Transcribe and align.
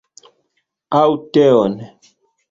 Aŭ 0.99 1.03
teon? 1.37 1.75